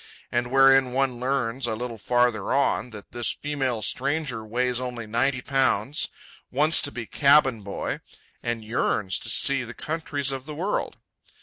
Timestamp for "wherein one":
0.49-1.19